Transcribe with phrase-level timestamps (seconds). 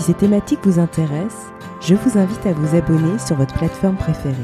[0.00, 4.34] Si ces thématiques vous intéressent, je vous invite à vous abonner sur votre plateforme préférée.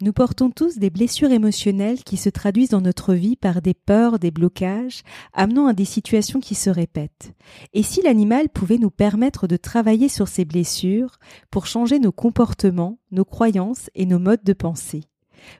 [0.00, 4.18] Nous portons tous des blessures émotionnelles qui se traduisent dans notre vie par des peurs,
[4.18, 5.02] des blocages,
[5.32, 7.34] amenant à des situations qui se répètent.
[7.72, 11.20] Et si l'animal pouvait nous permettre de travailler sur ces blessures
[11.52, 15.04] pour changer nos comportements, nos croyances et nos modes de pensée?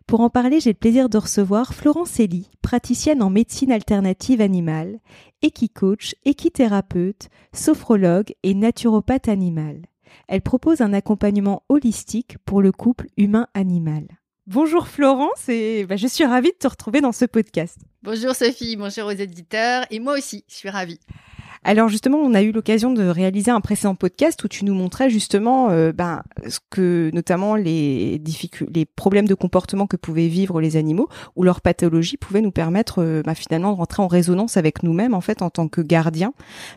[0.06, 5.00] Pour en parler, j'ai le plaisir de recevoir Florence Elie, praticienne en médecine alternative animale,
[5.42, 9.82] équicoach, équithérapeute, sophrologue et naturopathe animal.
[10.26, 14.06] Elle propose un accompagnement holistique pour le couple humain-animal.
[14.46, 17.76] Bonjour Florence et bah, je suis ravie de te retrouver dans ce podcast.
[18.02, 21.00] Bonjour Sophie, bonjour aux éditeurs et moi aussi, je suis ravie.
[21.64, 25.10] Alors justement, on a eu l'occasion de réaliser un précédent podcast où tu nous montrais
[25.10, 28.20] justement euh, ben, ce que notamment les
[28.72, 33.02] les problèmes de comportement que pouvaient vivre les animaux ou leur pathologie pouvaient nous permettre
[33.02, 36.32] euh, ben, finalement de rentrer en résonance avec nous-mêmes en fait en tant que gardiens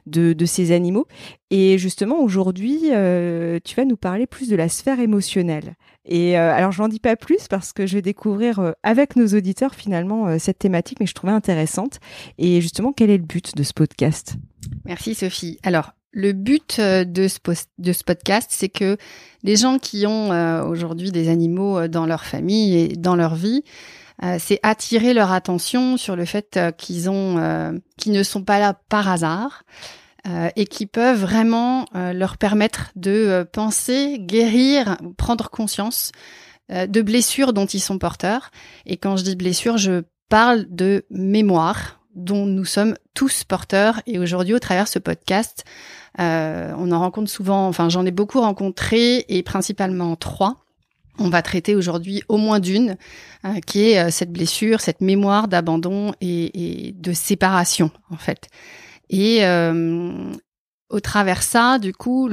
[0.07, 1.07] de, de ces animaux.
[1.51, 5.75] Et justement aujourd'hui, euh, tu vas nous parler plus de la sphère émotionnelle.
[6.05, 9.15] Et euh, alors, je n'en dis pas plus parce que je vais découvrir euh, avec
[9.15, 11.99] nos auditeurs finalement euh, cette thématique, mais je trouvais intéressante.
[12.37, 14.35] Et justement, quel est le but de ce podcast?
[14.85, 15.59] Merci Sophie.
[15.63, 17.37] Alors, le but de ce,
[17.77, 18.97] de ce podcast, c'est que
[19.43, 20.29] les gens qui ont
[20.67, 23.63] aujourd'hui des animaux dans leur famille et dans leur vie,
[24.37, 29.07] c'est attirer leur attention sur le fait qu'ils ont, qu'ils ne sont pas là par
[29.07, 29.63] hasard,
[30.27, 36.11] euh, et qui peuvent vraiment euh, leur permettre de euh, penser, guérir, prendre conscience
[36.69, 38.49] de blessures dont ils sont porteurs.
[38.85, 44.01] Et quand je dis blessures, je parle de mémoire dont nous sommes tous porteurs.
[44.05, 45.65] Et aujourd'hui, au travers de ce podcast,
[46.17, 50.63] on en rencontre souvent, enfin j'en ai beaucoup rencontré et principalement trois.
[51.19, 52.95] On va traiter aujourd'hui au moins d'une,
[53.67, 58.47] qui est cette blessure, cette mémoire d'abandon et, et, de séparation en fait.
[59.11, 60.31] Et euh,
[60.89, 62.29] au travers ça, du coup,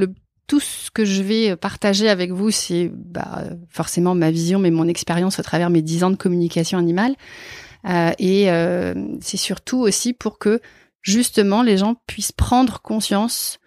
[0.47, 4.87] tout ce que je vais partager avec vous, c'est bah, forcément ma vision, mais mon
[4.87, 7.15] expérience au travers mes dix ans de communication animale.
[7.87, 10.61] Euh, et euh, c'est surtout aussi pour que
[11.01, 13.59] justement les gens puissent prendre conscience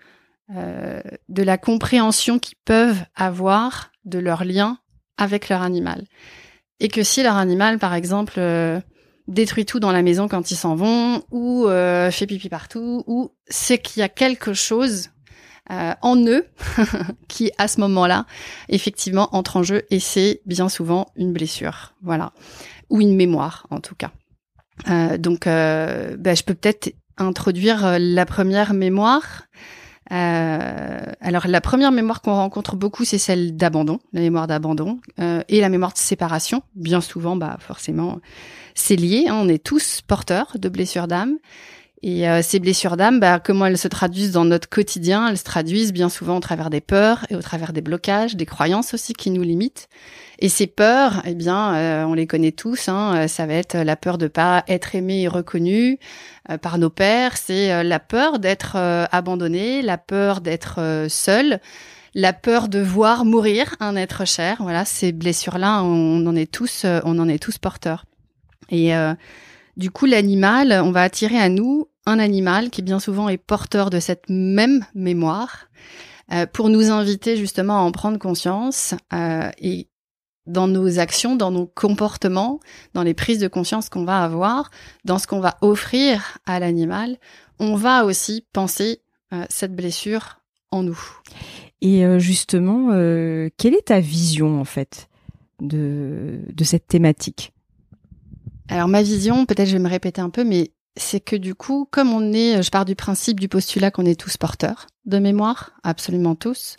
[0.50, 4.76] de la compréhension qu'ils peuvent avoir de leur lien
[5.16, 6.04] avec leur animal.
[6.78, 8.38] Et que si leur animal, par exemple,
[9.28, 13.32] détruit tout dans la maison quand ils s'en vont, ou euh, fait pipi partout, ou
[13.46, 15.10] c'est qu'il y a quelque chose
[15.70, 16.46] euh, en eux
[17.28, 18.26] qui, à ce moment-là,
[18.68, 22.32] effectivement, entre en jeu, et c'est bien souvent une blessure, voilà,
[22.90, 24.10] ou une mémoire, en tout cas.
[24.88, 29.42] Euh, donc, euh, bah, je peux peut-être introduire euh, la première mémoire.
[30.10, 35.42] Euh, alors la première mémoire qu'on rencontre beaucoup, c'est celle d'abandon, la mémoire d'abandon, euh,
[35.48, 36.62] et la mémoire de séparation.
[36.74, 38.18] Bien souvent, bah forcément,
[38.74, 39.26] c'est lié.
[39.28, 41.38] Hein, on est tous porteurs de blessures d'âme.
[42.04, 45.44] Et euh, ces blessures d'âme, bah, comment elles se traduisent dans notre quotidien Elles se
[45.44, 49.12] traduisent bien souvent au travers des peurs et au travers des blocages, des croyances aussi
[49.12, 49.88] qui nous limitent.
[50.42, 52.88] Et ces peurs, eh bien, euh, on les connaît tous.
[52.88, 55.98] Hein, euh, ça va être la peur de pas être aimé et reconnu
[56.60, 57.36] par nos pères.
[57.36, 61.60] C'est la peur d'être abandonné, la peur d'être seul,
[62.14, 64.56] la peur de voir mourir un être cher.
[64.58, 68.06] Voilà, ces blessures-là, on en est tous, on en est tous porteurs.
[68.70, 68.92] Et
[69.76, 73.90] du coup, l'animal, on va attirer à nous un animal qui bien souvent est porteur
[73.90, 75.68] de cette même mémoire
[76.32, 79.88] euh, pour nous inviter justement à en prendre conscience euh, et
[80.46, 82.60] dans nos actions, dans nos comportements,
[82.94, 84.70] dans les prises de conscience qu'on va avoir,
[85.04, 87.18] dans ce qu'on va offrir à l'animal,
[87.58, 89.00] on va aussi penser
[89.32, 91.00] euh, cette blessure en nous.
[91.80, 92.90] Et justement,
[93.56, 95.08] quelle est ta vision en fait
[95.60, 97.52] de, de cette thématique?
[98.68, 101.88] Alors ma vision, peut-être je vais me répéter un peu, mais c'est que du coup,
[101.90, 105.72] comme on est, je pars du principe du postulat qu'on est tous porteurs de mémoire,
[105.82, 106.76] absolument tous,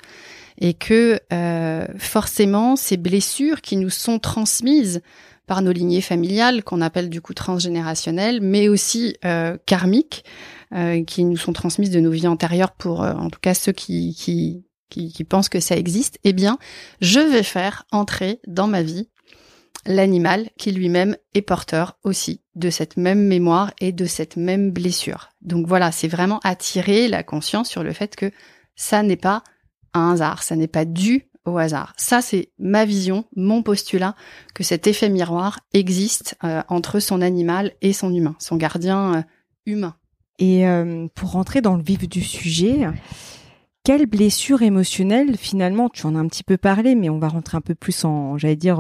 [0.63, 5.01] et que euh, forcément ces blessures qui nous sont transmises
[5.45, 10.24] par nos lignées familiales, qu'on appelle du coup transgénérationnelles, mais aussi euh, karmiques,
[10.74, 14.15] euh, qui nous sont transmises de nos vies antérieures pour, en tout cas ceux qui,
[14.15, 16.57] qui, qui pensent que ça existe, eh bien,
[17.01, 19.10] je vais faire entrer dans ma vie
[19.86, 25.30] l'animal qui lui-même est porteur aussi de cette même mémoire et de cette même blessure.
[25.42, 28.31] Donc voilà, c'est vraiment attirer la conscience sur le fait que
[28.75, 29.44] ça n'est pas
[29.94, 31.94] un hasard, ça n'est pas dû au hasard.
[31.98, 34.16] Ça, c'est ma vision, mon postulat,
[34.54, 39.22] que cet effet miroir existe euh, entre son animal et son humain, son gardien euh,
[39.66, 39.95] humain.
[40.40, 42.88] Et euh, pour rentrer dans le vif du sujet,
[43.84, 47.57] quelle blessure émotionnelle, finalement, tu en as un petit peu parlé, mais on va rentrer
[47.57, 48.80] un peu plus en, j'allais dire,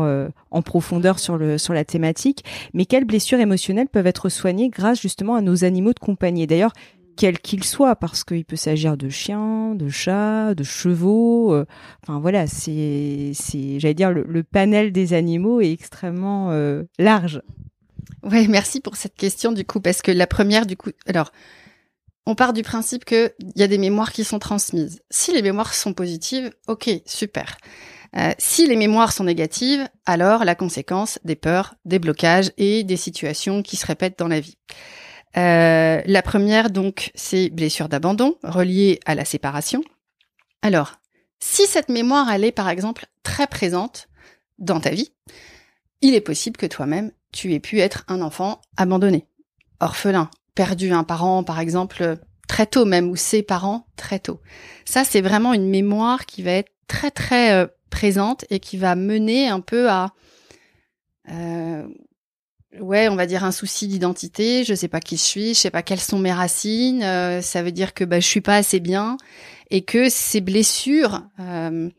[0.49, 2.43] en profondeur sur le sur la thématique.
[2.73, 6.47] Mais quelles blessures émotionnelles peuvent être soignées grâce justement à nos animaux de compagnie?
[6.47, 6.73] D'ailleurs,
[7.15, 11.53] quel qu'il soit, parce qu'il peut s'agir de chiens, de chats, de chevaux.
[11.53, 11.65] Euh,
[12.03, 13.31] enfin voilà, c'est,
[13.77, 17.41] j'allais dire, le, panel des animaux est extrêmement euh, large.
[18.23, 21.31] Ouais, merci pour cette question du coup, parce que la première du coup, alors,
[22.25, 25.01] on part du principe que il y a des mémoires qui sont transmises.
[25.09, 27.57] Si les mémoires sont positives, ok, super.
[28.15, 32.97] Euh, si les mémoires sont négatives, alors la conséquence des peurs, des blocages et des
[32.97, 34.57] situations qui se répètent dans la vie.
[35.37, 39.83] Euh, la première, donc, c'est blessure d'abandon reliée à la séparation.
[40.61, 40.93] Alors,
[41.39, 44.07] si cette mémoire, elle est par exemple très présente
[44.59, 45.11] dans ta vie,
[46.01, 49.25] il est possible que toi-même, tu aies pu être un enfant abandonné,
[49.79, 54.39] orphelin, perdu un parent, par exemple, très tôt même, ou ses parents très tôt.
[54.85, 58.95] Ça, c'est vraiment une mémoire qui va être très très euh, présente et qui va
[58.95, 60.11] mener un peu à
[61.29, 61.87] euh,
[62.79, 64.63] ouais, on va dire un souci d'identité.
[64.63, 67.03] Je sais pas qui je suis, je sais pas quelles sont mes racines.
[67.03, 69.17] Euh, ça veut dire que bah, je suis pas assez bien
[69.69, 71.89] et que ces blessures, euh,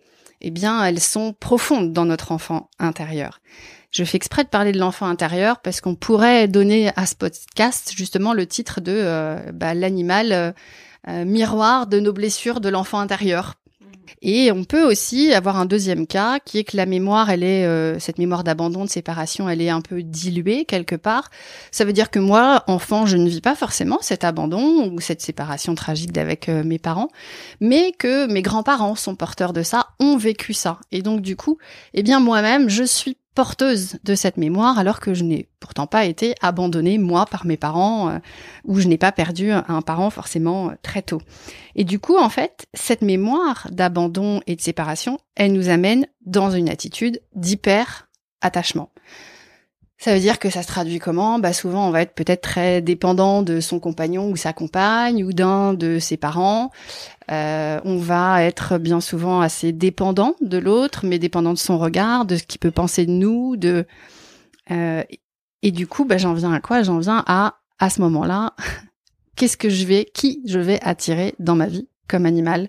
[0.41, 3.41] eh bien, elles sont profondes dans notre enfant intérieur.
[3.91, 7.93] Je fais exprès de parler de l'enfant intérieur parce qu'on pourrait donner à ce podcast
[7.97, 10.55] justement le titre de euh, bah, l'animal
[11.07, 13.57] miroir de nos blessures de l'enfant intérieur
[14.23, 17.65] et on peut aussi avoir un deuxième cas qui est que la mémoire, elle est
[17.67, 21.31] euh, cette mémoire d'abandon, de séparation, elle est un peu diluée quelque part.
[21.71, 25.21] Ça veut dire que moi, enfant, je ne vis pas forcément cet abandon ou cette
[25.21, 27.09] séparation tragique d'avec euh, mes parents,
[27.61, 30.79] mais que mes grands-parents sont porteurs de ça, ont vécu ça.
[30.93, 31.59] Et donc du coup,
[31.95, 36.05] eh bien moi-même, je suis porteuse de cette mémoire alors que je n'ai pourtant pas
[36.05, 38.19] été abandonnée moi par mes parents euh,
[38.65, 41.21] ou je n'ai pas perdu un parent forcément euh, très tôt.
[41.75, 46.51] Et du coup en fait, cette mémoire d'abandon et de séparation, elle nous amène dans
[46.51, 48.09] une attitude d'hyper
[48.41, 48.91] attachement.
[49.99, 51.39] Ça veut dire que ça se traduit comment?
[51.39, 55.33] Bah souvent on va être peut-être très dépendant de son compagnon ou sa compagne ou
[55.33, 56.71] d'un de ses parents.
[57.31, 62.27] Euh, on va être bien souvent assez dépendant de l'autre, mais dépendant de son regard,
[62.27, 63.87] de ce qu'il peut penser de nous, de
[64.71, 65.03] euh,
[65.63, 66.83] et du coup bah j'en viens à quoi?
[66.83, 68.55] J'en viens à à ce moment-là,
[69.37, 71.89] qu'est-ce que je vais, qui je vais attirer dans ma vie?
[72.09, 72.65] Comme animal,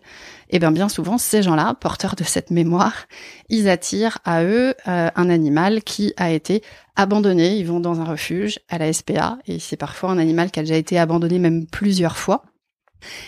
[0.50, 3.08] et eh bien bien souvent ces gens-là, porteurs de cette mémoire,
[3.50, 6.62] ils attirent à eux euh, un animal qui a été
[6.96, 7.58] abandonné.
[7.58, 10.64] Ils vont dans un refuge à la SPA et c'est parfois un animal qui a
[10.64, 12.44] déjà été abandonné même plusieurs fois.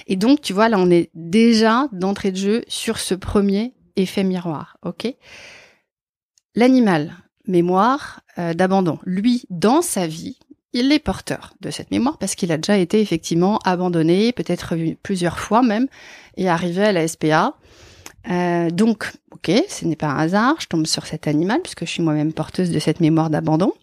[0.07, 4.23] Et donc tu vois là on est déjà d'entrée de jeu sur ce premier effet
[4.23, 5.13] miroir, ok?
[6.55, 7.13] L'animal
[7.47, 10.37] mémoire euh, d'abandon, lui dans sa vie,
[10.73, 15.39] il est porteur de cette mémoire parce qu'il a déjà été effectivement abandonné, peut-être plusieurs
[15.39, 15.87] fois même,
[16.35, 17.53] et arrivé à la SPA.
[18.29, 21.91] Euh, donc, ok, ce n'est pas un hasard, je tombe sur cet animal puisque je
[21.91, 23.73] suis moi-même porteuse de cette mémoire d'abandon.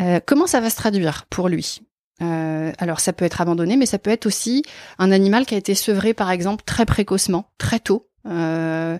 [0.00, 1.80] Euh, comment ça va se traduire pour lui?
[2.20, 4.62] Euh, Alors, ça peut être abandonné, mais ça peut être aussi
[4.98, 8.98] un animal qui a été sevré, par exemple, très précocement, très tôt, euh,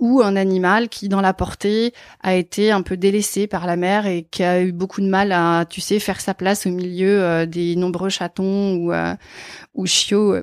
[0.00, 4.06] ou un animal qui dans la portée a été un peu délaissé par la mère
[4.06, 7.22] et qui a eu beaucoup de mal à tu sais faire sa place au milieu
[7.22, 9.14] euh, des nombreux chatons ou euh,
[9.74, 10.36] ou chiots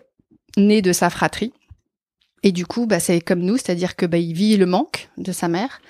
[0.58, 1.51] nés de sa fratrie.
[2.44, 5.34] Et du coup bah c'est comme nous c'est-à-dire que bah il vit le manque de
[5.34, 5.82] sa mère.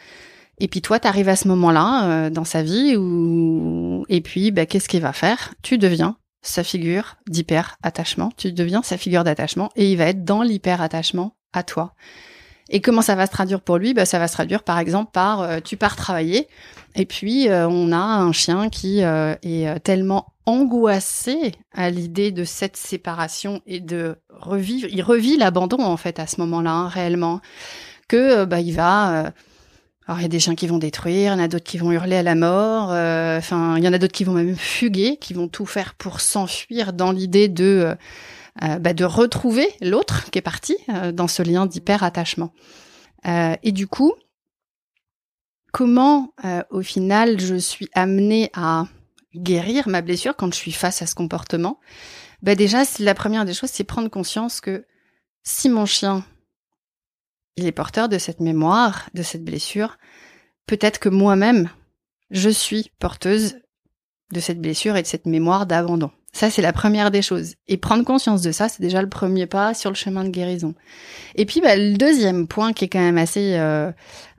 [0.59, 4.65] Et puis toi tu arrives à ce moment-là dans sa vie où et puis bah
[4.65, 5.53] qu'est-ce qu'il va faire?
[5.61, 10.23] Tu deviens sa figure d'hyper attachement tu deviens sa figure d'attachement et il va être
[10.23, 11.93] dans l'hyper attachement à toi
[12.71, 13.93] et comment ça va se traduire pour lui?
[13.93, 16.47] Bah, Ça va se traduire par exemple par euh, tu pars travailler
[16.95, 22.43] et puis euh, on a un chien qui euh, est tellement angoissé à l'idée de
[22.43, 27.41] cette séparation et de revivre, il revit l'abandon en fait à ce moment-là hein, réellement,
[28.07, 29.31] que bah il va
[30.07, 31.77] alors il y a des chiens qui vont détruire, il y en a d'autres qui
[31.77, 32.89] vont hurler à la mort,
[33.37, 36.19] enfin il y en a d'autres qui vont même fuguer, qui vont tout faire pour
[36.19, 37.95] s'enfuir dans l'idée de euh,
[38.59, 42.53] bah, de retrouver l'autre qui est parti euh, dans ce lien d'hyper attachement.
[43.25, 44.13] Euh, et du coup,
[45.71, 46.33] comment
[46.69, 48.87] au final je suis amenée à
[49.35, 51.79] guérir ma blessure quand je suis face à ce comportement?
[52.41, 54.85] Bah déjà la première des choses c'est prendre conscience que
[55.43, 56.25] si mon chien
[57.55, 59.97] il est porteur de cette mémoire de cette blessure
[60.65, 61.69] peut-être que moi-même
[62.31, 63.59] je suis porteuse
[64.33, 67.55] de cette blessure et de cette mémoire d'abandon Ça, c'est la première des choses.
[67.67, 70.73] Et prendre conscience de ça, c'est déjà le premier pas sur le chemin de guérison.
[71.35, 73.91] Et puis, bah, le deuxième point qui est quand même assez euh,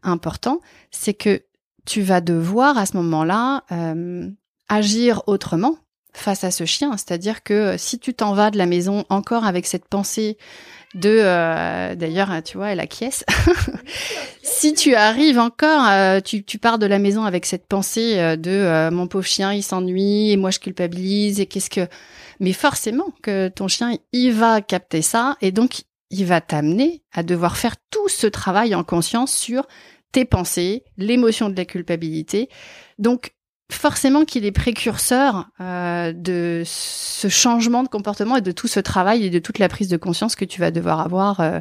[0.03, 1.43] important, c'est que
[1.85, 4.31] tu vas devoir à ce moment-là euh,
[4.69, 5.77] agir autrement
[6.13, 6.93] face à ce chien.
[6.97, 10.37] C'est-à-dire que si tu t'en vas de la maison encore avec cette pensée
[10.95, 13.25] de euh, d'ailleurs tu vois elle acquiesce
[14.43, 18.37] si tu arrives encore euh, tu, tu pars de la maison avec cette pensée euh,
[18.37, 21.89] de mon pauvre chien il s'ennuie et moi je culpabilise et qu'est-ce que
[22.41, 27.23] mais forcément que ton chien il va capter ça et donc il va t'amener à
[27.23, 29.67] devoir faire tout ce travail en conscience sur
[30.13, 32.51] tes pensées l'émotion de la culpabilité
[32.99, 33.33] donc
[33.75, 39.25] forcément qu'il est précurseur euh, de ce changement de comportement et de tout ce travail
[39.25, 41.61] et de toute la prise de conscience que tu vas devoir avoir euh,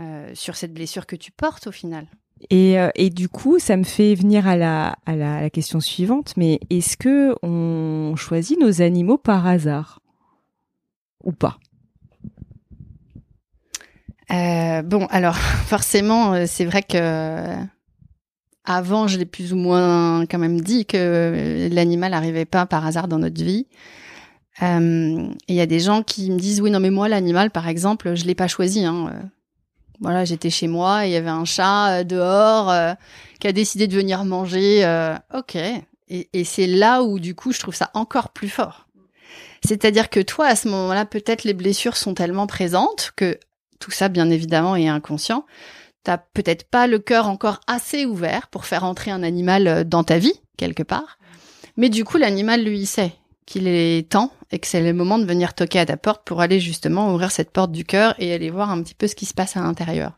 [0.00, 2.06] euh, sur cette blessure que tu portes au final.
[2.50, 6.58] Et, et, du coup, ça me fait venir à la, à la, question suivante, mais
[6.70, 10.00] est-ce que on choisit nos animaux par hasard?
[11.22, 11.58] Ou pas?
[14.28, 17.58] Bon, alors forcément, c'est vrai que
[18.64, 23.08] avant, je l'ai plus ou moins quand même dit que l'animal n'arrivait pas par hasard
[23.08, 23.66] dans notre vie.
[24.62, 27.68] Euh, il y a des gens qui me disent oui non mais moi l'animal par
[27.68, 28.84] exemple je l'ai pas choisi.
[28.84, 29.10] Hein.
[29.12, 29.26] Euh,
[30.00, 32.72] voilà j'étais chez moi il y avait un chat euh, dehors
[33.40, 34.84] qui a décidé de venir manger.
[35.34, 35.56] ok
[36.14, 38.86] et c'est là où du coup je trouve ça encore plus fort.
[39.64, 43.38] C'est-à-dire que toi à ce moment-là peut-être les blessures sont tellement présentes que
[43.78, 45.46] tout ça bien évidemment est inconscient
[46.04, 50.04] t'as peut-être pas le cœur encore assez ouvert pour faire entrer un animal euh, dans
[50.04, 51.18] ta vie, quelque part.
[51.76, 53.12] Mais du coup, l'animal, lui, il sait
[53.46, 56.40] qu'il est temps et que c'est le moment de venir toquer à ta porte pour
[56.40, 59.26] aller justement ouvrir cette porte du cœur et aller voir un petit peu ce qui
[59.26, 60.12] se passe à l'intérieur.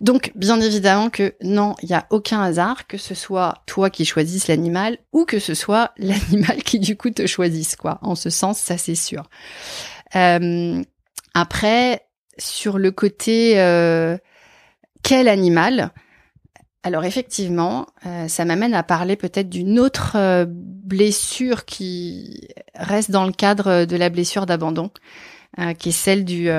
[0.00, 4.04] Donc, bien évidemment que non, il n'y a aucun hasard, que ce soit toi qui
[4.04, 7.98] choisisses l'animal ou que ce soit l'animal qui du coup te choisisse, quoi.
[8.02, 9.28] En ce sens, ça c'est sûr.
[10.14, 10.82] Euh,
[11.32, 12.06] après,
[12.38, 14.16] sur le côté euh,
[15.04, 15.92] quel animal
[16.86, 23.24] alors effectivement, euh, ça m'amène à parler peut-être d'une autre euh, blessure qui reste dans
[23.24, 24.90] le cadre de la blessure d'abandon,
[25.58, 26.50] euh, qui est celle du,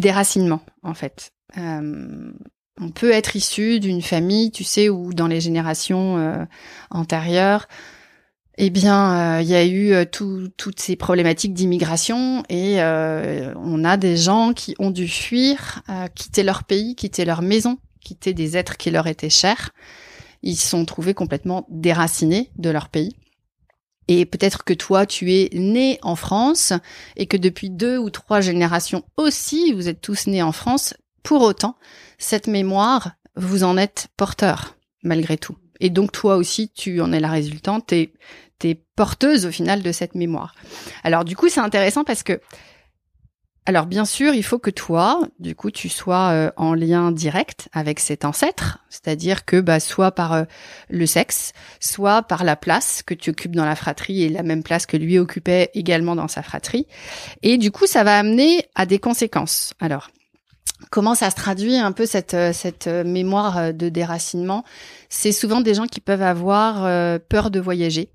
[0.00, 1.32] déracinement en fait.
[1.58, 6.46] on peut être issu d'une famille, tu sais, où dans les générations
[6.90, 7.68] antérieures,
[8.56, 14.52] eh bien, il y a eu toutes ces problématiques d'immigration et on a des gens
[14.52, 15.82] qui ont dû fuir,
[16.14, 19.70] quitter leur pays, quitter leur maison, quitter des êtres qui leur étaient chers.
[20.42, 23.16] Ils se sont trouvés complètement déracinés de leur pays.
[24.06, 26.74] Et peut-être que toi, tu es né en France
[27.16, 30.94] et que depuis deux ou trois générations aussi, vous êtes tous nés en France.
[31.22, 31.76] Pour autant,
[32.18, 35.56] cette mémoire, vous en êtes porteur, malgré tout.
[35.80, 37.94] Et donc toi aussi, tu en es la résultante,
[38.58, 40.54] t'es es porteuse au final de cette mémoire.
[41.02, 42.40] Alors du coup, c'est intéressant parce que
[43.66, 47.70] alors bien sûr, il faut que toi, du coup, tu sois euh, en lien direct
[47.72, 50.44] avec cet ancêtre, c'est-à-dire que bah, soit par euh,
[50.90, 54.62] le sexe, soit par la place que tu occupes dans la fratrie et la même
[54.62, 56.86] place que lui occupait également dans sa fratrie.
[57.42, 59.72] Et du coup, ça va amener à des conséquences.
[59.80, 60.10] Alors,
[60.90, 64.62] comment ça se traduit un peu cette, euh, cette mémoire de déracinement?
[65.08, 66.82] C'est souvent des gens qui peuvent avoir
[67.30, 68.10] peur de voyager,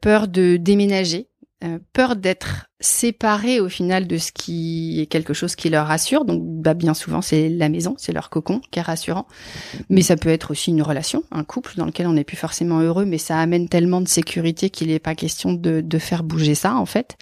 [0.00, 1.28] peur de déménager,
[1.64, 6.26] euh, peur d'être séparés au final de ce qui est quelque chose qui leur rassure.
[6.26, 9.26] Donc, bah, bien souvent, c'est la maison, c'est leur cocon qui est rassurant.
[9.88, 12.80] Mais ça peut être aussi une relation, un couple dans lequel on n'est plus forcément
[12.80, 16.54] heureux, mais ça amène tellement de sécurité qu'il n'est pas question de, de, faire bouger
[16.54, 17.16] ça, en fait.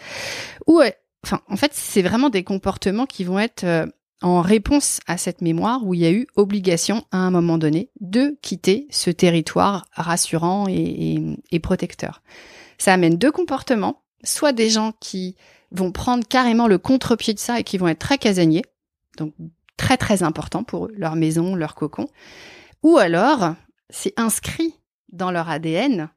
[0.67, 0.83] Ou,
[1.25, 3.87] enfin, en fait, c'est vraiment des comportements qui vont être euh,
[4.23, 7.91] en réponse à cette mémoire où il y a eu obligation à un moment donné
[8.01, 12.23] de quitter ce territoire rassurant et, protecteur.
[12.79, 15.37] Ça amène deux comportements soit des gens qui
[15.71, 18.65] vont prendre carrément le contre-pied de ça et qui vont être très casaniers,
[19.19, 19.35] donc
[19.77, 22.09] très très important pour eux, leur maison, leur cocon,
[22.83, 23.55] ou alors
[23.91, 24.75] c'est inscrit
[25.13, 26.09] dans leur ADN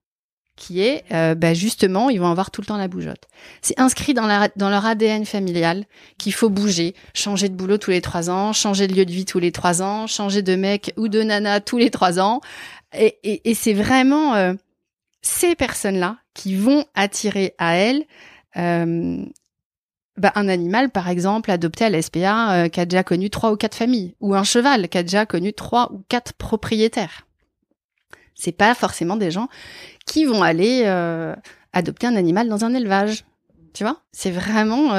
[0.57, 3.23] qui est euh, bah justement ils vont avoir tout le temps la bougeotte.
[3.61, 5.85] C'est inscrit dans, leur ADN familial
[6.17, 9.23] qu'il faut bouger, changer de boulot tous les trois ans, changer de lieu de vie
[9.23, 12.41] tous les trois ans, changer de mec ou de nana tous les trois ans,
[12.93, 14.53] et, c'est vraiment euh,
[15.21, 18.05] ces personnes-là qui vont attirer à elles
[18.57, 19.23] euh,
[20.17, 23.55] bah, un animal, par exemple, adopté à l'SPA euh, qui a déjà connu trois ou
[23.55, 27.26] quatre familles, ou un cheval qui a déjà connu trois ou quatre propriétaires.
[28.37, 29.49] C'est pas forcément des gens
[30.05, 31.35] qui vont aller euh,
[31.73, 33.25] adopter un animal dans un élevage.
[33.73, 34.01] Tu vois?
[34.11, 34.95] C'est vraiment,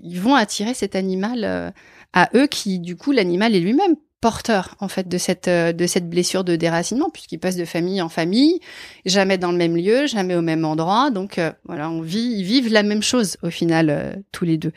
[0.00, 1.72] ils vont attirer cet animal
[2.12, 6.08] à eux qui, du coup, l'animal est lui-même porteurs en fait de cette de cette
[6.08, 8.60] blessure de déracinement puisqu'ils passent de famille en famille,
[9.04, 11.10] jamais dans le même lieu, jamais au même endroit.
[11.10, 14.72] Donc voilà, on vit ils vivent la même chose au final tous les deux.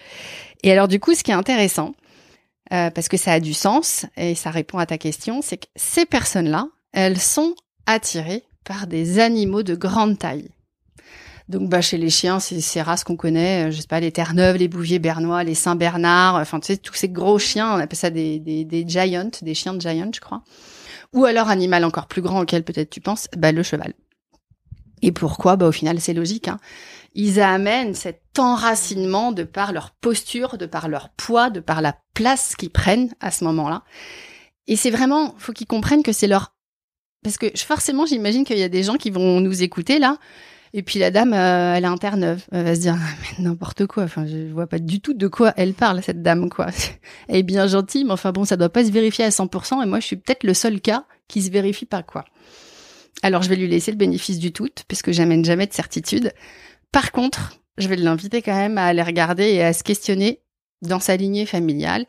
[0.64, 1.94] Et alors du coup, ce qui est intéressant,
[2.70, 6.06] parce que ça a du sens et ça répond à ta question, c'est que ces
[6.06, 7.54] personnes-là, elles sont
[7.86, 10.50] attirées par des animaux de grande taille.
[11.48, 14.12] Donc, bah, chez les chiens, c'est ces races qu'on connaît, euh, je sais pas, les
[14.12, 18.00] Terre-Neuve, les Bouviers bernois, les Saint-Bernard, enfin, tu sais, tous ces gros chiens, on appelle
[18.00, 20.42] ça des, des, des giants, des chiens de giant, je crois.
[21.13, 23.94] Ou alors, animal encore plus grand auquel peut-être tu penses, bah, le cheval.
[25.04, 25.56] Et pourquoi?
[25.56, 26.60] Bah, au final, c'est logique, hein.
[27.13, 31.96] Ils amènent cet enracinement de par leur posture, de par leur poids, de par la
[32.13, 33.84] place qu'ils prennent à ce moment-là.
[34.68, 36.55] Et c'est vraiment, faut qu'ils comprennent que c'est leur
[37.25, 40.20] parce que forcément, j'imagine qu'il y a des gens qui vont nous écouter là.
[40.74, 42.46] Et puis la dame, euh, elle est un terre-neuve.
[42.51, 44.03] Elle va se dire, mais n'importe quoi.
[44.03, 46.67] Enfin, je vois pas du tout de quoi elle parle, cette dame, quoi.
[47.27, 49.82] Elle est bien gentille, mais enfin bon, ça doit pas se vérifier à 100%.
[49.82, 52.25] Et moi, je suis peut-être le seul cas qui se vérifie pas, quoi.
[53.24, 56.32] Alors, je vais lui laisser le bénéfice du tout, puisque j'amène jamais de certitude.
[56.91, 60.41] Par contre, je vais l'inviter quand même à aller regarder et à se questionner
[60.84, 62.05] dans sa lignée familiale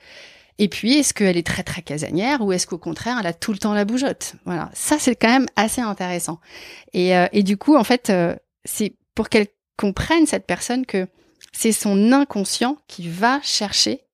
[0.59, 3.53] et puis, est-ce qu'elle est très très casanière ou est-ce qu'au contraire, elle a tout
[3.53, 4.37] le temps la bougeotte?
[4.47, 6.41] Voilà, ça c'est quand même assez intéressant.
[6.95, 8.35] Et, euh, et du coup, en fait, euh,
[8.65, 11.09] c'est pour qu'elle comprenne cette personne que
[11.53, 14.07] c'est son inconscient qui va chercher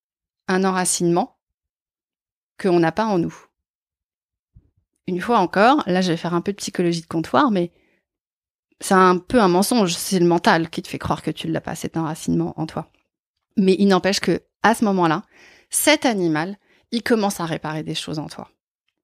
[0.48, 1.38] un enracinement
[2.60, 3.34] qu'on n'a pas en nous.
[5.06, 7.72] Une fois encore, là je vais faire un peu de psychologie de comptoir, mais
[8.80, 11.52] c'est un peu un mensonge, c'est le mental qui te fait croire que tu ne
[11.52, 12.90] l'as pas, cet enracinement en toi.
[13.56, 15.24] Mais il n'empêche que à ce moment-là,
[15.72, 16.58] cet animal,
[16.92, 18.48] il commence à réparer des choses en toi.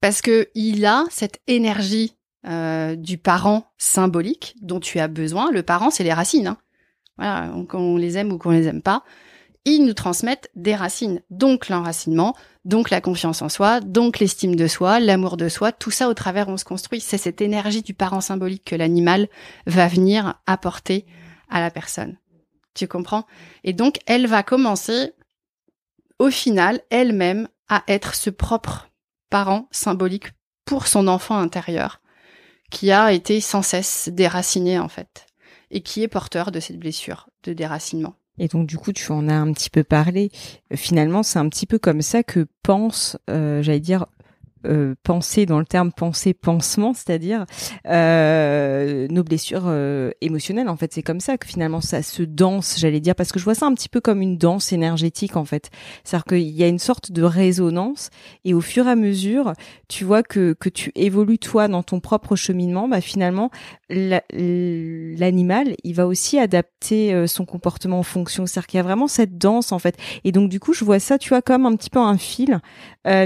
[0.00, 2.14] Parce que il a cette énergie
[2.46, 5.50] euh, du parent symbolique dont tu as besoin.
[5.50, 6.46] Le parent, c'est les racines.
[6.46, 6.58] Hein.
[7.16, 9.02] Voilà, qu'on les aime ou qu'on les aime pas,
[9.64, 11.20] ils nous transmettent des racines.
[11.30, 15.90] Donc l'enracinement, donc la confiance en soi, donc l'estime de soi, l'amour de soi, tout
[15.90, 17.00] ça au travers on se construit.
[17.00, 19.28] C'est cette énergie du parent symbolique que l'animal
[19.66, 21.06] va venir apporter
[21.50, 22.18] à la personne.
[22.74, 23.26] Tu comprends?
[23.64, 25.14] Et donc elle va commencer
[26.18, 28.90] au final, elle-même, à être ce propre
[29.30, 30.32] parent symbolique
[30.64, 32.00] pour son enfant intérieur,
[32.70, 35.26] qui a été sans cesse déraciné en fait,
[35.70, 38.14] et qui est porteur de cette blessure de déracinement.
[38.38, 40.30] Et donc du coup, tu en as un petit peu parlé.
[40.74, 44.06] Finalement, c'est un petit peu comme ça que pense, euh, j'allais dire,
[44.66, 47.46] euh, penser dans le terme penser pansement, c'est-à-dire
[47.86, 50.68] euh, nos blessures euh, émotionnelles.
[50.68, 53.44] En fait, c'est comme ça que finalement ça se danse, j'allais dire, parce que je
[53.44, 55.70] vois ça un petit peu comme une danse énergétique en fait.
[56.02, 58.10] C'est-à-dire qu'il y a une sorte de résonance
[58.44, 59.52] et au fur et à mesure,
[59.86, 63.50] tu vois que que tu évolues toi dans ton propre cheminement, bah finalement
[63.90, 68.44] l'animal, il va aussi adapter euh, son comportement en fonction.
[68.46, 69.96] C'est-à-dire qu'il y a vraiment cette danse en fait.
[70.24, 72.60] Et donc du coup, je vois ça, tu vois, comme un petit peu un fil.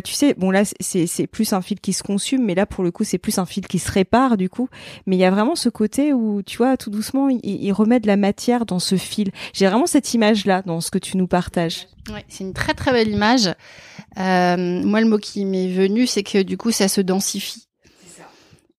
[0.05, 2.83] tu sais, bon là, c'est c'est plus un fil qui se consume, mais là pour
[2.83, 4.69] le coup c'est plus un fil qui se répare du coup.
[5.07, 8.01] Mais il y a vraiment ce côté où tu vois tout doucement il, il remet
[8.01, 9.31] de la matière dans ce fil.
[9.53, 11.87] J'ai vraiment cette image là dans ce que tu nous partages.
[12.13, 13.47] Ouais, c'est une très très belle image.
[14.19, 17.69] Euh, moi le mot qui m'est venu c'est que du coup ça se densifie.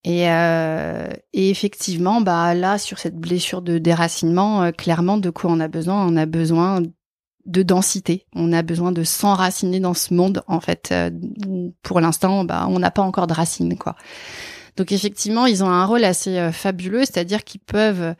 [0.06, 5.49] Et, euh, et, effectivement, bah là, sur cette blessure de déracinement, euh, clairement, de quoi
[5.49, 6.06] on a besoin?
[6.06, 6.82] On a besoin
[7.45, 8.25] de densité.
[8.34, 10.89] On a besoin de s'enraciner dans ce monde, en fait.
[10.91, 11.10] Euh,
[11.82, 13.95] pour l'instant, bah, on n'a pas encore de racines, quoi.
[14.75, 18.15] Donc effectivement, ils ont un rôle assez euh, fabuleux, c'est-à-dire qu'ils peuvent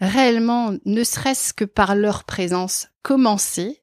[0.00, 3.82] réellement, ne serait-ce que par leur présence, commencer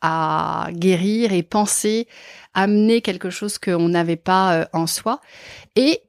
[0.00, 2.06] à guérir et penser,
[2.54, 5.20] amener quelque chose qu'on n'avait pas euh, en soi.
[5.74, 6.00] Et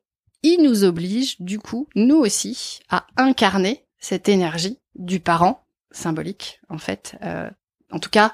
[0.43, 6.77] ils nous obligent, du coup, nous aussi, à incarner cette énergie du parent symbolique, en
[6.77, 7.17] fait,
[7.91, 8.33] en tout cas,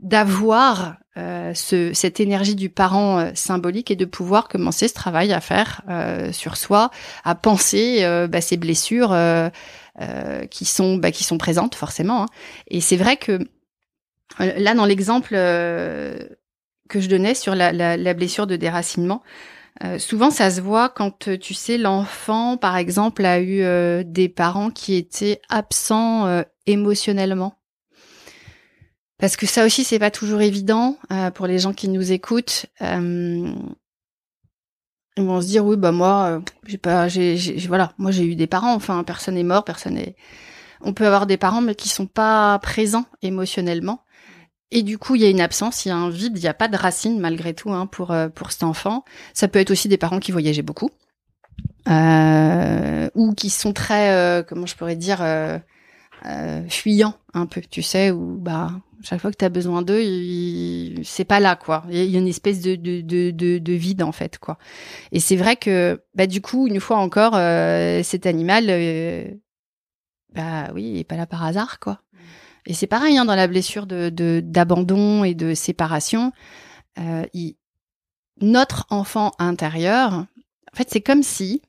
[0.00, 5.32] d'avoir euh, ce, cette énergie du parent euh, symbolique et de pouvoir commencer ce travail
[5.32, 6.90] à faire euh, sur soi,
[7.24, 9.16] à penser bah, ces blessures
[10.50, 12.24] qui sont bah, qui sont présentes forcément.
[12.24, 12.28] Hein.
[12.68, 13.38] Et c'est vrai que
[14.38, 19.22] là, dans l'exemple que je donnais sur la blessure de déracinement,
[19.98, 24.96] souvent, ça se voit quand tu sais l'enfant, par exemple, a eu des parents qui
[24.96, 27.56] étaient absents émotionnellement
[29.24, 32.66] parce que ça aussi c'est pas toujours évident euh, pour les gens qui nous écoutent.
[32.82, 33.54] Euh,
[35.16, 38.36] ils vont se dire oui bah moi euh, j'ai pas j'ai voilà moi j'ai eu
[38.36, 40.14] des parents enfin personne est mort personne est
[40.82, 44.02] on peut avoir des parents mais qui sont pas présents émotionnellement
[44.70, 46.48] et du coup il y a une absence il y a un vide il y
[46.48, 49.70] a pas de racine malgré tout hein, pour euh, pour cet enfant ça peut être
[49.70, 50.90] aussi des parents qui voyageaient beaucoup
[51.88, 55.24] euh, ou qui sont très comment je pourrais dire
[56.68, 58.70] fuyants un peu, tu sais, où bah
[59.04, 60.02] chaque fois que tu as besoin d'eux,
[61.04, 61.84] c'est pas là, quoi.
[61.90, 64.58] Il y a une espèce de, de, de, de, vide, en fait, quoi.
[65.12, 69.26] Et c'est vrai que, bah, du coup, une fois encore, euh, cet animal, euh,
[70.34, 72.00] bah oui, il est pas là par hasard, quoi.
[72.66, 76.32] Et c'est pareil, hein, dans la blessure de d'abandon et de séparation,
[76.98, 77.24] euh,
[78.40, 81.60] notre enfant intérieur, en fait, c'est comme si,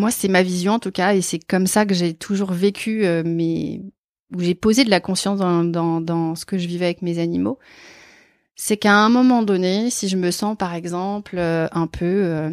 [0.00, 3.04] moi, c'est ma vision en tout cas, et c'est comme ça que j'ai toujours vécu
[3.24, 3.82] mes
[4.34, 7.58] où j'ai posé de la conscience dans, ce que je vivais avec mes animaux,
[8.56, 12.50] c'est qu'à un moment donné, si je me sens par exemple euh, un peu euh,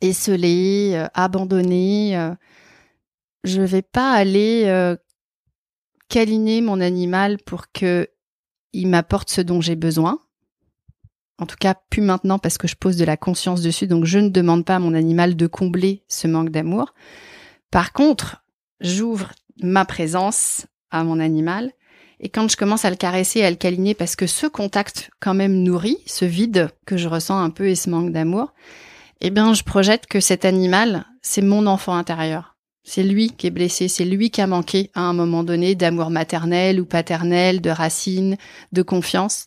[0.00, 2.34] esselée, euh, abandonnée, euh,
[3.44, 4.96] je vais pas aller euh,
[6.08, 8.08] câliner mon animal pour que
[8.72, 10.18] il m'apporte ce dont j'ai besoin.
[11.40, 14.18] En tout cas, plus maintenant parce que je pose de la conscience dessus, donc je
[14.18, 16.94] ne demande pas à mon animal de combler ce manque d'amour.
[17.70, 18.44] Par contre,
[18.80, 21.72] j'ouvre ma présence à mon animal.
[22.20, 25.32] Et quand je commence à le caresser, à le câliner, parce que ce contact quand
[25.32, 28.52] même nourrit ce vide que je ressens un peu et ce manque d'amour,
[29.22, 32.56] eh bien, je projette que cet animal, c'est mon enfant intérieur.
[32.82, 36.10] C'est lui qui est blessé, c'est lui qui a manqué à un moment donné d'amour
[36.10, 38.36] maternel ou paternel, de racines,
[38.72, 39.46] de confiance.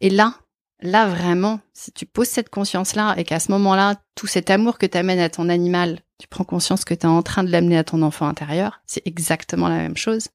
[0.00, 0.34] Et là,
[0.82, 4.86] là vraiment, si tu poses cette conscience-là et qu'à ce moment-là, tout cet amour que
[4.86, 7.78] tu amènes à ton animal, tu prends conscience que tu es en train de l'amener
[7.78, 10.28] à ton enfant intérieur, c'est exactement la même chose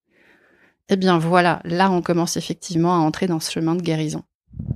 [0.90, 4.24] eh bien voilà, là on commence effectivement à entrer dans ce chemin de guérison.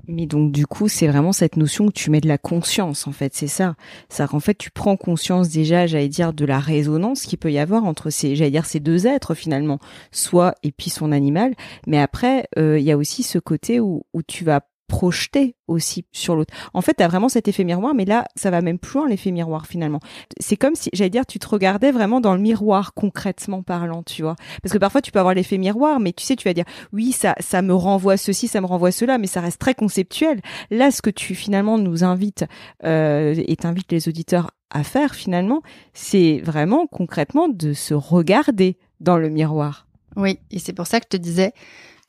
[0.08, 3.12] Mais donc du coup, c'est vraiment cette notion que tu mets de la conscience en
[3.12, 3.76] fait, c'est ça.
[4.10, 7.58] Ça en fait, tu prends conscience déjà, j'allais dire de la résonance qu'il peut y
[7.58, 9.80] avoir entre ces j'allais dire ces deux êtres finalement,
[10.12, 11.56] soi et puis son animal,
[11.88, 16.04] mais après euh, il y a aussi ce côté où où tu vas projeter aussi
[16.12, 16.54] sur l'autre.
[16.74, 19.08] En fait, tu as vraiment cet effet miroir, mais là, ça va même plus loin
[19.08, 20.02] l'effet miroir finalement.
[20.42, 24.22] C'est comme si, j'allais dire, tu te regardais vraiment dans le miroir concrètement parlant, tu
[24.22, 24.36] vois.
[24.62, 27.14] Parce que parfois, tu peux avoir l'effet miroir, mais tu sais, tu vas dire, oui,
[27.14, 30.42] ça, ça me renvoie ceci, ça me renvoie cela, mais ça reste très conceptuel.
[30.72, 32.44] Là, ce que tu finalement nous invites
[32.84, 35.62] euh, et t'invites les auditeurs à faire finalement,
[35.94, 39.88] c'est vraiment concrètement de se regarder dans le miroir.
[40.18, 41.54] Oui, et c'est pour ça que je te disais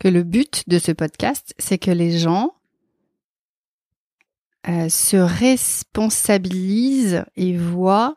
[0.01, 2.55] que le but de ce podcast, c'est que les gens
[4.68, 8.16] euh, se responsabilisent et voient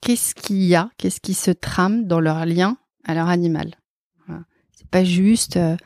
[0.00, 3.74] qu'est-ce qu'il y a, qu'est-ce qui se trame dans leur lien à leur animal.
[4.72, 5.56] C'est pas juste.
[5.56, 5.76] Il euh,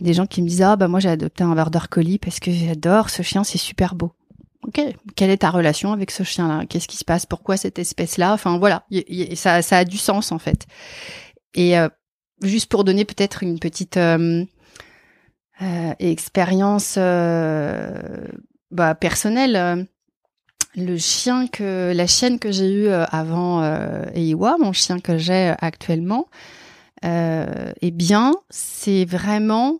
[0.00, 2.18] y a des gens qui me disent ah bah moi j'ai adopté un border collie
[2.18, 4.12] parce que j'adore ce chien, c'est super beau.
[4.66, 4.80] Ok,
[5.14, 6.66] quelle est ta relation avec ce chien-là?
[6.66, 7.24] Qu'est-ce qui se passe?
[7.24, 8.32] Pourquoi cette espèce-là?
[8.32, 8.84] Enfin voilà,
[9.34, 10.66] ça, ça a du sens en fait.
[11.54, 11.88] Et euh,
[12.42, 14.44] juste pour donner peut-être une petite euh,
[15.62, 16.98] euh, expérience
[18.70, 19.56] bah, personnel.
[19.56, 19.84] Euh,
[20.78, 25.16] le chien que la chienne que j'ai eue euh, avant euh, Eiwa, mon chien que
[25.16, 26.26] j'ai actuellement,
[27.02, 29.78] eh bien, c'est vraiment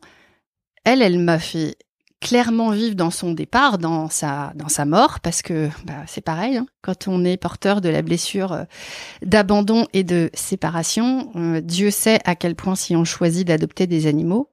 [0.84, 1.76] elle, elle m'a fait
[2.20, 6.56] clairement vivre dans son départ, dans sa dans sa mort, parce que bah, c'est pareil.
[6.56, 8.64] Hein, quand on est porteur de la blessure
[9.22, 11.32] d'abandon et de séparation,
[11.64, 14.50] Dieu sait à quel point si on choisit d'adopter des animaux,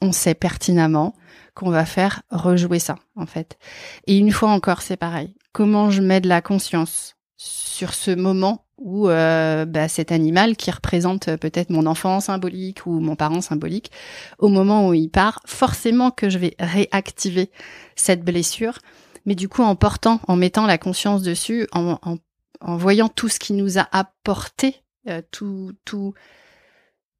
[0.00, 1.14] on sait pertinemment
[1.54, 3.58] qu'on va faire rejouer ça, en fait.
[4.06, 5.34] Et une fois encore, c'est pareil.
[5.52, 10.70] Comment je mets de la conscience sur ce moment où euh, bah, cet animal qui
[10.70, 13.92] représente peut-être mon enfant symbolique ou mon parent symbolique,
[14.38, 17.50] au moment où il part, forcément que je vais réactiver
[17.94, 18.78] cette blessure.
[19.26, 22.18] Mais du coup, en portant, en mettant la conscience dessus, en, en,
[22.60, 26.14] en voyant tout ce qui nous a apporté, euh, tout, tout,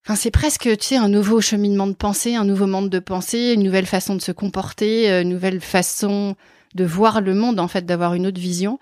[0.07, 3.55] Enfin, c'est presque, tu sais, un nouveau cheminement de pensée, un nouveau monde de pensée,
[3.55, 6.37] une nouvelle façon de se comporter, euh, une nouvelle façon
[6.75, 8.79] de voir le monde, en fait, d'avoir une autre vision.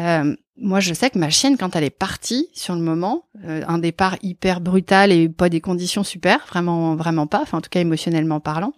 [0.00, 3.62] Euh, moi, je sais que ma chienne, quand elle est partie sur le moment, euh,
[3.68, 7.70] un départ hyper brutal et pas des conditions super, vraiment, vraiment pas, enfin, en tout
[7.70, 8.72] cas émotionnellement parlant.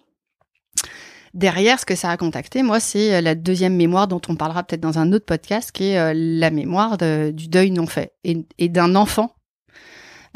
[1.32, 4.82] Derrière, ce que ça a contacté, moi, c'est la deuxième mémoire dont on parlera peut-être
[4.82, 9.32] dans un autre podcast, qui est la mémoire du deuil non fait et d'un enfant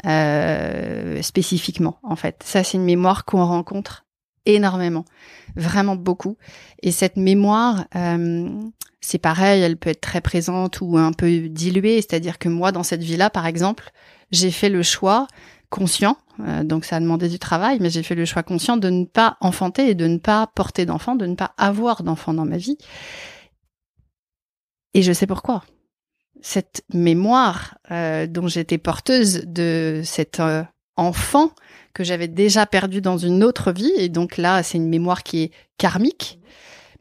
[0.05, 2.43] euh, spécifiquement en fait.
[2.43, 4.05] Ça c'est une mémoire qu'on rencontre
[4.45, 5.05] énormément,
[5.55, 6.37] vraiment beaucoup.
[6.81, 8.49] Et cette mémoire, euh,
[9.01, 11.97] c'est pareil, elle peut être très présente ou un peu diluée.
[11.97, 13.91] C'est-à-dire que moi, dans cette vie-là, par exemple,
[14.31, 15.27] j'ai fait le choix
[15.69, 18.89] conscient, euh, donc ça a demandé du travail, mais j'ai fait le choix conscient de
[18.89, 22.45] ne pas enfanter et de ne pas porter d'enfant, de ne pas avoir d'enfant dans
[22.45, 22.77] ma vie.
[24.93, 25.63] Et je sais pourquoi
[26.45, 30.61] cette mémoire euh, dont j'étais porteuse de cet euh,
[30.95, 31.49] enfant
[31.95, 33.91] que j'avais déjà perdu dans une autre vie.
[33.97, 36.39] Et donc là, c'est une mémoire qui est karmique.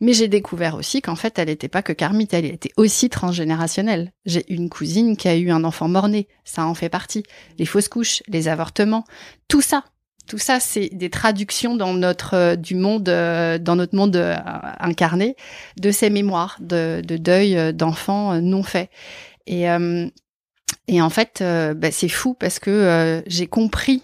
[0.00, 4.12] Mais j'ai découvert aussi qu'en fait, elle n'était pas que karmique, elle était aussi transgénérationnelle.
[4.24, 7.22] J'ai une cousine qui a eu un enfant mort-né, ça en fait partie.
[7.59, 9.04] Les fausses couches, les avortements,
[9.46, 9.85] tout ça,
[10.26, 14.16] tout ça, c'est des traductions dans notre du monde, dans notre monde
[14.80, 15.37] incarné,
[15.78, 18.88] de ces mémoires de, de deuil d'enfants non faits.
[19.46, 19.66] Et
[20.87, 21.42] et en fait,
[21.76, 24.02] bah, c'est fou parce que j'ai compris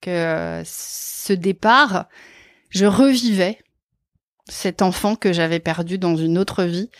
[0.00, 2.06] que ce départ,
[2.70, 3.58] je revivais
[4.48, 6.90] cet enfant que j'avais perdu dans une autre vie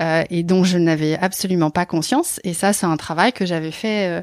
[0.00, 2.40] euh, et dont je n'avais absolument pas conscience.
[2.44, 4.22] Et ça, c'est un travail que j'avais fait euh,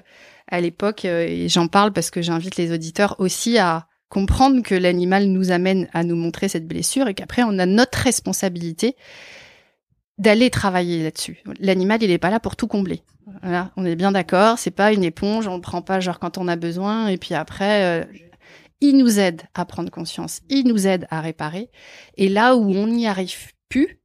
[0.50, 4.76] à l'époque euh, et j'en parle parce que j'invite les auditeurs aussi à comprendre que
[4.76, 8.96] l'animal nous amène à nous montrer cette blessure et qu'après on a notre responsabilité
[10.18, 11.44] d'aller travailler là-dessus.
[11.60, 13.02] L'animal, il est pas là pour tout combler.
[13.42, 14.58] Voilà, on est bien d'accord.
[14.58, 17.36] C'est pas une éponge, on le prend pas genre quand on a besoin et puis
[17.36, 18.08] après,
[18.82, 21.70] il nous aide à prendre conscience, il nous aide à réparer.
[22.16, 23.36] Et là où on n'y arrive
[23.70, 24.00] plus,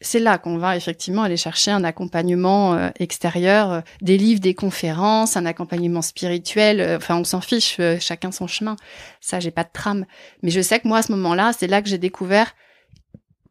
[0.00, 4.54] c'est là qu'on va effectivement aller chercher un accompagnement euh, extérieur, euh, des livres, des
[4.54, 6.80] conférences, un accompagnement spirituel.
[6.80, 8.76] Euh, enfin, on s'en fiche, chacun son chemin.
[9.20, 10.06] Ça, j'ai pas de trame.
[10.42, 12.54] Mais je sais que moi, à ce moment-là, c'est là que j'ai découvert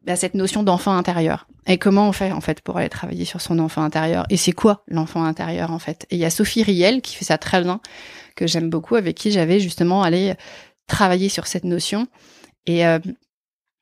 [0.08, 1.46] bah, cette notion d'enfant intérieur.
[1.66, 4.24] Et comment on fait en fait pour aller travailler sur son enfant intérieur?
[4.30, 6.06] Et c'est quoi l'enfant intérieur en fait?
[6.08, 7.78] Et il y a Sophie Riel qui fait ça très bien,
[8.34, 10.32] que j'aime beaucoup, avec qui j'avais justement allé
[10.86, 12.06] travailler sur cette notion.
[12.64, 12.98] Et, euh,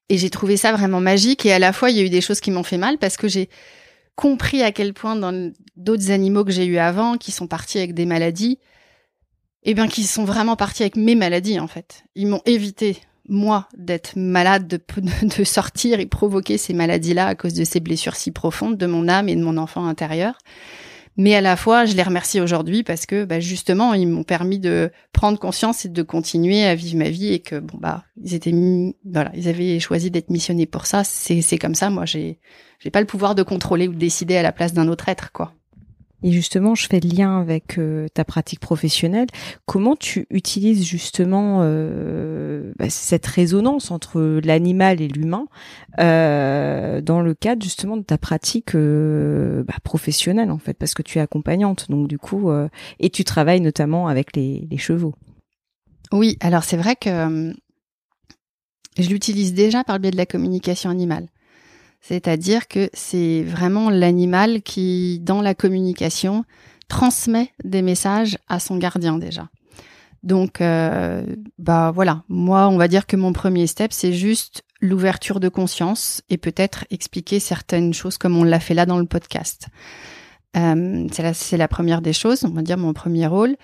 [0.09, 1.47] et j'ai trouvé ça vraiment magique.
[1.47, 3.17] Et à la fois, il y a eu des choses qui m'ont fait mal parce
[3.17, 3.49] que j'ai
[4.17, 7.95] compris à quel point dans d'autres animaux que j'ai eu avant, qui sont partis avec
[7.95, 8.59] des maladies,
[9.63, 12.03] eh bien, qui sont vraiment partis avec mes maladies, en fait.
[12.17, 14.81] Ils m'ont évité, moi, d'être malade, de,
[15.39, 19.09] de sortir et provoquer ces maladies-là à cause de ces blessures si profondes de mon
[19.09, 20.39] âme et de mon enfant intérieur.
[21.19, 24.59] Mais à la fois, je les remercie aujourd'hui parce que bah, justement, ils m'ont permis
[24.59, 28.35] de prendre conscience et de continuer à vivre ma vie et que bon bah ils
[28.35, 28.53] étaient
[29.05, 31.05] voilà, ils avaient choisi d'être missionnés pour ça.
[31.05, 31.89] C'est c'est comme ça.
[31.89, 32.39] Moi, j'ai
[32.81, 35.33] j'ai pas le pouvoir de contrôler ou de décider à la place d'un autre être
[35.33, 35.55] quoi.
[36.23, 39.27] Et justement, je fais le lien avec euh, ta pratique professionnelle.
[39.67, 45.47] Comment tu utilises justement euh, bah, cette résonance entre l'animal et l'humain
[46.01, 51.19] euh, dans le cadre justement de ta pratique bah, professionnelle en fait, parce que tu
[51.19, 52.51] es accompagnante, donc du coup,
[52.99, 55.15] et tu travailles notamment avec les, les chevaux.
[56.13, 57.53] Oui, alors c'est vrai que
[58.99, 61.29] je l'utilise déjà par le biais de la communication animale.
[62.09, 66.45] C'est-à-dire que c'est vraiment l'animal qui, dans la communication,
[66.87, 69.49] transmet des messages à son gardien déjà.
[70.23, 71.27] Donc, euh,
[71.59, 76.23] bah voilà, moi, on va dire que mon premier step, c'est juste l'ouverture de conscience
[76.31, 79.67] et peut-être expliquer certaines choses comme on l'a fait là dans le podcast.
[80.57, 83.57] Euh, c'est la, première des choses, on va dire mon premier rôle.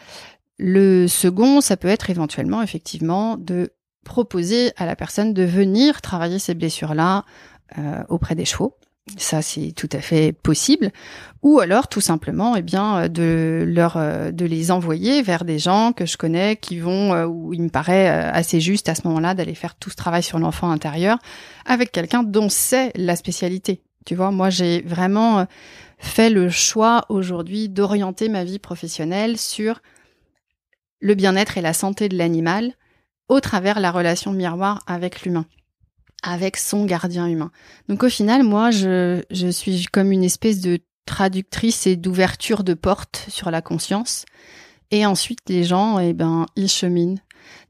[0.58, 3.70] Le second, ça peut être éventuellement, effectivement, de
[4.04, 7.24] proposer à la personne de venir travailler ces blessures-là
[8.08, 8.76] auprès des chevaux.
[9.16, 10.92] Ça, c'est tout à fait possible.
[11.42, 15.92] Ou alors, tout simplement, eh bien, de leur, euh, de les envoyer vers des gens
[15.92, 19.34] que je connais qui vont, euh, où il me paraît assez juste à ce moment-là
[19.34, 21.18] d'aller faire tout ce travail sur l'enfant intérieur
[21.66, 23.82] avec quelqu'un dont c'est la spécialité.
[24.06, 25.46] Tu vois, moi, j'ai vraiment
[25.98, 29.80] fait le choix aujourd'hui d'orienter ma vie professionnelle sur
[31.00, 32.72] le bien-être et la santé de l'animal
[33.28, 35.46] au travers la relation miroir avec l'humain
[36.22, 37.50] avec son gardien humain.
[37.88, 42.74] Donc au final, moi, je, je suis comme une espèce de traductrice et d'ouverture de
[42.74, 44.24] porte sur la conscience.
[44.90, 47.18] Et ensuite, les gens, eh ben, ils cheminent.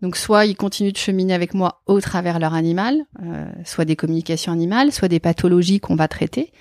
[0.02, 3.96] Donc soit ils continuent de cheminer avec moi au travers leur animal, euh, soit des
[3.96, 6.52] communications animales, soit des pathologies qu'on va traiter.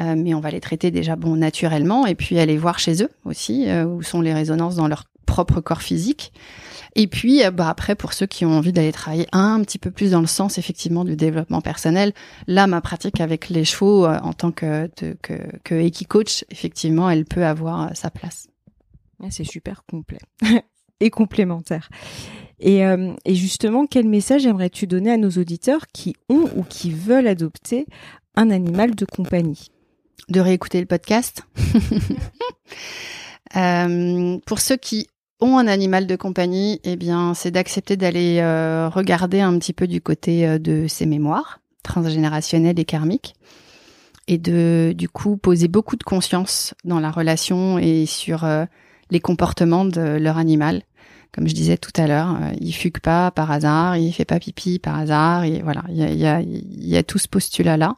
[0.00, 3.10] Euh, mais on va les traiter déjà bon naturellement et puis aller voir chez eux
[3.24, 6.32] aussi euh, où sont les résonances dans leur propre corps physique.
[6.94, 9.90] Et puis, euh, bah après, pour ceux qui ont envie d'aller travailler un petit peu
[9.90, 12.12] plus dans le sens effectivement du développement personnel,
[12.46, 14.88] là, ma pratique avec les chevaux euh, en tant que
[15.22, 15.34] que,
[15.64, 18.48] que Equicoach, effectivement, elle peut avoir euh, sa place.
[19.30, 20.18] C'est super complet
[21.00, 21.88] et complémentaire.
[22.60, 27.26] Et, et justement, quel message aimerais-tu donner à nos auditeurs qui ont ou qui veulent
[27.26, 27.86] adopter
[28.36, 29.70] un animal de compagnie?
[30.28, 31.42] De réécouter le podcast?
[33.56, 35.08] euh, pour ceux qui
[35.44, 40.00] un animal de compagnie, eh bien, c'est d'accepter d'aller euh, regarder un petit peu du
[40.00, 43.34] côté euh, de ses mémoires transgénérationnelles et karmiques,
[44.26, 48.64] et de du coup poser beaucoup de conscience dans la relation et sur euh,
[49.10, 50.82] les comportements de leur animal.
[51.32, 54.78] Comme je disais tout à l'heure, il fugue pas par hasard, il fait pas pipi
[54.78, 57.96] par hasard, et voilà, il y a, y, a, y a tout ce postulat là.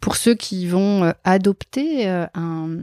[0.00, 2.78] Pour ceux qui vont adopter un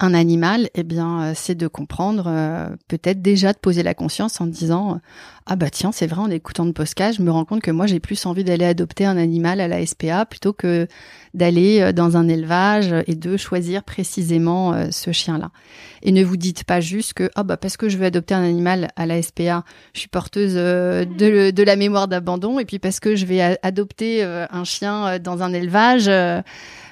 [0.00, 4.40] un animal, eh bien, euh, c'est de comprendre, euh, peut-être déjà de poser la conscience
[4.40, 5.00] en disant
[5.46, 7.86] ah bah tiens, c'est vrai, en écoutant de podcast, je me rends compte que moi
[7.86, 10.88] j'ai plus envie d'aller adopter un animal à la SPA plutôt que
[11.34, 15.50] d'aller euh, dans un élevage et de choisir précisément ce chien-là.
[16.02, 18.42] Et ne vous dites pas juste que ah bah parce que je veux adopter un
[18.42, 23.00] animal à la SPA, je suis porteuse de, de la mémoire d'abandon et puis parce
[23.00, 26.08] que je vais adopter un chien dans un élevage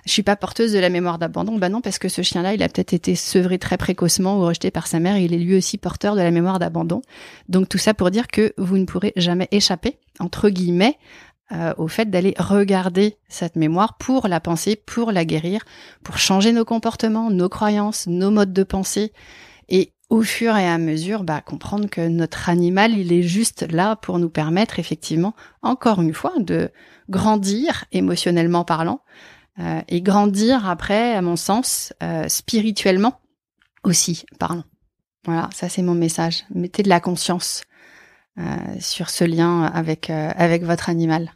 [0.05, 1.59] je suis pas porteuse de la mémoire d'abandon.
[1.59, 4.71] Bah non, parce que ce chien-là, il a peut-être été sevré très précocement ou rejeté
[4.71, 5.17] par sa mère.
[5.17, 7.03] Il est lui aussi porteur de la mémoire d'abandon.
[7.49, 10.99] Donc tout ça pour dire que vous ne pourrez jamais échapper, entre guillemets,
[11.53, 15.63] euh, au fait d'aller regarder cette mémoire pour la penser, pour la guérir,
[16.03, 19.13] pour changer nos comportements, nos croyances, nos modes de pensée.
[19.69, 23.97] Et au fur et à mesure, bah, comprendre que notre animal, il est juste là
[23.97, 26.71] pour nous permettre effectivement, encore une fois, de
[27.11, 29.03] grandir émotionnellement parlant,
[29.59, 33.21] euh, et grandir après, à mon sens, euh, spirituellement
[33.85, 34.65] aussi, pardon.
[35.25, 36.45] Voilà, ça c'est mon message.
[36.55, 37.63] Mettez de la conscience
[38.81, 41.33] sur ce lien avec avec votre animal.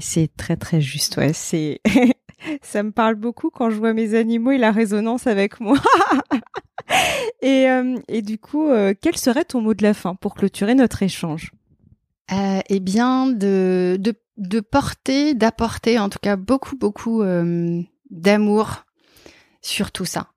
[0.00, 1.16] c'est très très juste.
[1.16, 1.80] Ouais, c'est
[2.62, 5.78] ça me parle beaucoup quand je vois mes animaux et la résonance avec moi.
[7.42, 7.66] et,
[8.08, 11.52] et du coup, quel serait ton mot de la fin pour clôturer notre échange?
[12.68, 18.84] Eh bien, de, de de porter, d'apporter en tout cas beaucoup, beaucoup euh, d'amour
[19.60, 20.31] sur tout ça.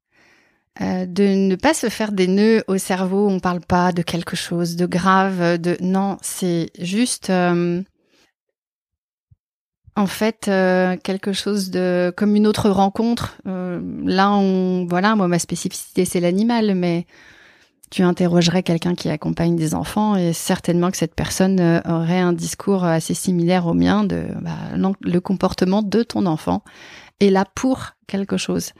[0.81, 4.35] Euh, de ne pas se faire des nœuds au cerveau, on parle pas de quelque
[4.35, 7.81] chose de grave, de non, c'est juste euh,
[9.95, 10.51] en fait
[11.03, 13.37] quelque chose de comme une autre rencontre.
[13.45, 17.05] là, on voilà, moi ma spécificité c'est l'animal, mais
[17.95, 22.33] tu interrogerais quelqu'un qui accompagne des enfants et certainement que cette personne euh, aurait un
[22.33, 24.51] discours assez similaire au mien de bah,
[25.01, 26.63] le comportement de ton enfant
[27.19, 28.71] est là pour quelque chose.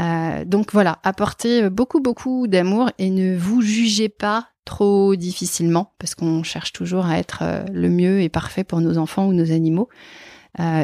[0.00, 6.14] Euh, donc voilà, apportez beaucoup beaucoup d'amour et ne vous jugez pas trop difficilement parce
[6.14, 9.50] qu'on cherche toujours à être euh, le mieux et parfait pour nos enfants ou nos
[9.52, 9.88] animaux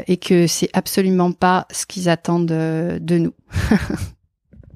[0.06, 3.32] et que c'est absolument pas ce qu'ils attendent de nous.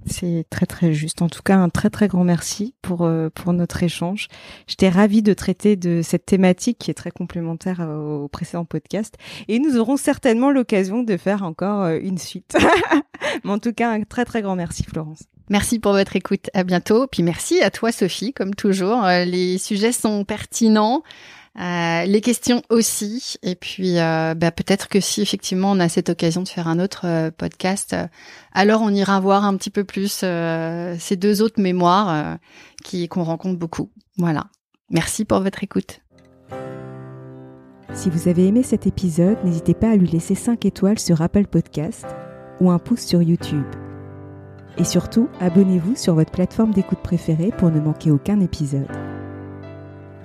[0.08, 1.22] C'est très très juste.
[1.22, 4.28] En tout cas, un très très grand merci pour euh, pour notre échange.
[4.66, 9.14] J'étais ravie de traiter de cette thématique qui est très complémentaire euh, au précédent podcast
[9.48, 12.56] et nous aurons certainement l'occasion de faire encore euh, une suite.
[13.44, 15.24] Mais en tout cas, un très très grand merci Florence.
[15.50, 16.50] Merci pour votre écoute.
[16.54, 17.06] À bientôt.
[17.06, 19.02] Puis merci à toi Sophie, comme toujours.
[19.04, 21.02] Les sujets sont pertinents.
[21.58, 23.36] Euh, les questions aussi.
[23.42, 26.78] Et puis, euh, bah, peut-être que si effectivement on a cette occasion de faire un
[26.78, 27.96] autre euh, podcast,
[28.52, 30.24] alors on ira voir un petit peu plus
[30.98, 32.38] ces deux autres mémoires
[33.10, 33.90] qu'on rencontre beaucoup.
[34.16, 34.46] Voilà.
[34.90, 36.00] Merci pour votre écoute.
[37.92, 41.46] Si vous avez aimé cet épisode, n'hésitez pas à lui laisser 5 étoiles sur Apple
[41.46, 42.06] Podcast
[42.60, 43.66] ou un pouce sur YouTube.
[44.76, 49.07] Et surtout, abonnez-vous sur votre plateforme d'écoute préférée pour ne manquer aucun épisode.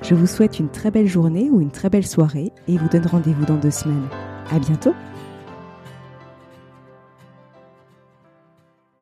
[0.03, 3.07] Je vous souhaite une très belle journée ou une très belle soirée et vous donne
[3.07, 4.09] rendez-vous dans deux semaines.
[4.51, 4.93] À bientôt!